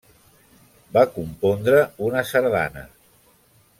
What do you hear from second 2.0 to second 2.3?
una